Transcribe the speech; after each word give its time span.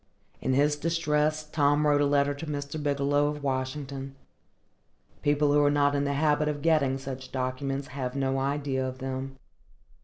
In 0.41 0.53
his 0.55 0.77
distress, 0.77 1.47
Tom 1.47 1.85
wrote 1.85 2.01
a 2.01 2.07
letter 2.07 2.33
to 2.33 2.47
Mr. 2.47 2.81
Bigelow, 2.81 3.27
of 3.27 3.43
Washington. 3.43 4.15
People 5.21 5.53
who 5.53 5.63
are 5.63 5.69
not 5.69 5.93
in 5.93 6.05
the 6.05 6.13
habit 6.15 6.47
of 6.47 6.63
getting 6.63 6.97
such 6.97 7.31
documents 7.31 7.89
have 7.89 8.15
no 8.15 8.39
idea 8.39 8.83
of 8.83 8.97
them. 8.97 9.37